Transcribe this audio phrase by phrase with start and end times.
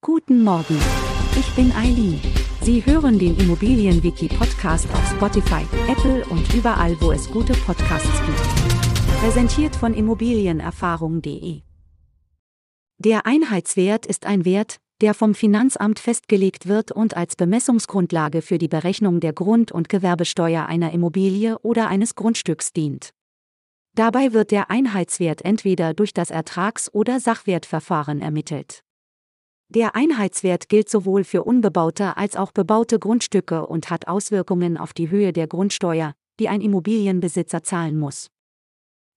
[0.00, 0.78] Guten Morgen.
[1.36, 2.20] Ich bin Eileen.
[2.62, 9.18] Sie hören den Immobilienwiki-Podcast auf Spotify, Apple und überall, wo es gute Podcasts gibt.
[9.20, 11.62] Präsentiert von Immobilienerfahrung.de.
[12.98, 18.68] Der Einheitswert ist ein Wert, der vom Finanzamt festgelegt wird und als Bemessungsgrundlage für die
[18.68, 23.10] Berechnung der Grund- und Gewerbesteuer einer Immobilie oder eines Grundstücks dient.
[23.96, 28.84] Dabei wird der Einheitswert entweder durch das Ertrags- oder Sachwertverfahren ermittelt.
[29.70, 35.10] Der Einheitswert gilt sowohl für unbebaute als auch bebaute Grundstücke und hat Auswirkungen auf die
[35.10, 38.28] Höhe der Grundsteuer, die ein Immobilienbesitzer zahlen muss.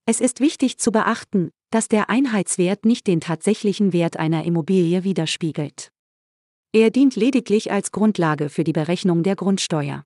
[0.04, 5.90] Es ist wichtig zu beachten, dass der Einheitswert nicht den tatsächlichen Wert einer Immobilie widerspiegelt.
[6.72, 10.04] Er dient lediglich als Grundlage für die Berechnung der Grundsteuer.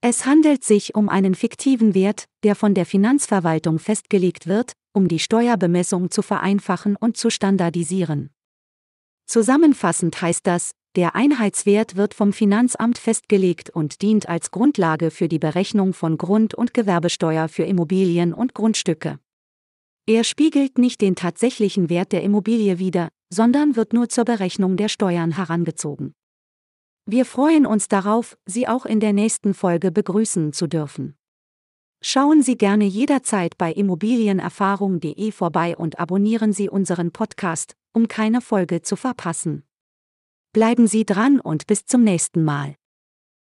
[0.00, 5.18] Es handelt sich um einen fiktiven Wert, der von der Finanzverwaltung festgelegt wird, um die
[5.18, 8.30] Steuerbemessung zu vereinfachen und zu standardisieren.
[9.28, 15.38] Zusammenfassend heißt das, der Einheitswert wird vom Finanzamt festgelegt und dient als Grundlage für die
[15.38, 19.18] Berechnung von Grund- und Gewerbesteuer für Immobilien und Grundstücke.
[20.06, 24.88] Er spiegelt nicht den tatsächlichen Wert der Immobilie wider, sondern wird nur zur Berechnung der
[24.88, 26.14] Steuern herangezogen.
[27.04, 31.17] Wir freuen uns darauf, Sie auch in der nächsten Folge begrüßen zu dürfen.
[32.00, 38.82] Schauen Sie gerne jederzeit bei immobilienerfahrung.de vorbei und abonnieren Sie unseren Podcast, um keine Folge
[38.82, 39.64] zu verpassen.
[40.52, 42.76] Bleiben Sie dran und bis zum nächsten Mal.